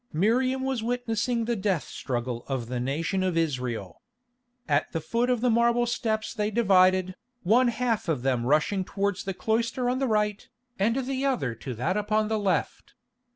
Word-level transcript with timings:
Miriam 0.11 0.63
was 0.63 0.81
witnessing 0.81 1.45
the 1.45 1.55
death 1.55 1.83
struggle 1.83 2.43
of 2.47 2.65
the 2.69 2.79
nation 2.79 3.21
of 3.21 3.37
Israel. 3.37 4.01
At 4.67 4.91
the 4.93 4.99
foot 4.99 5.29
of 5.29 5.41
the 5.41 5.51
marble 5.51 5.85
steps 5.85 6.33
they 6.33 6.49
divided, 6.49 7.15
one 7.43 7.67
half 7.67 8.09
of 8.09 8.23
them 8.23 8.47
rushing 8.47 8.83
towards 8.83 9.25
the 9.25 9.35
cloister 9.35 9.87
on 9.91 9.99
the 9.99 10.07
right, 10.07 10.49
and 10.79 10.95
the 10.95 11.23
other 11.27 11.53
to 11.53 11.75
that 11.75 11.97
upon 11.97 12.29
the 12.29 12.39
left. 12.39 12.95